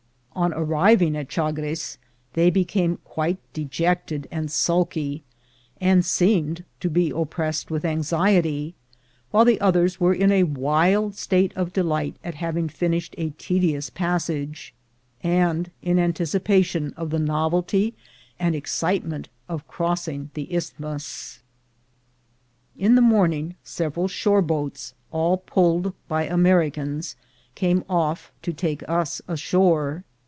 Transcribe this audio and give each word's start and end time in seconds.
On 0.33 0.53
arriving 0.53 1.15
at 1.17 1.27
Chagres 1.29 1.97
they 2.33 2.49
became 2.49 2.97
quite 3.03 3.37
dejected 3.53 4.27
and 4.31 4.49
sulky, 4.49 5.23
and 5.79 6.05
seemed 6.05 6.63
to 6.79 6.89
be 6.89 7.11
oppressed 7.11 7.69
with 7.69 7.83
anxiety, 7.85 8.73
while 9.31 9.43
the 9.45 9.59
others 9.61 9.99
were 9.99 10.13
in 10.13 10.31
a 10.31 10.43
wild 10.43 11.15
state 11.15 11.51
of 11.55 11.73
delight 11.73 12.15
at 12.23 12.35
having 12.35 12.69
finished 12.69 13.13
a 13.17 13.31
tedious 13.31 13.89
passage, 13.91 14.73
and 15.21 15.69
in 15.83 15.99
anticipation 15.99 16.93
of 16.95 17.09
the 17.11 17.19
novelty 17.19 17.93
and 18.39 18.55
ex 18.55 18.71
citement 18.71 19.27
of 19.49 19.67
crossing 19.67 20.31
the 20.33 20.51
Isthmus. 20.55 21.41
In 22.77 22.95
the 22.95 23.01
morning 23.01 23.57
several 23.63 24.07
shore 24.07 24.41
boats, 24.41 24.93
all 25.11 25.37
pulled 25.37 25.93
by 26.07 26.23
Americans, 26.23 27.15
came 27.53 27.83
off 27.89 28.31
to 28.43 28.53
take 28.53 28.81
us 28.89 29.21
ashore. 29.27 30.03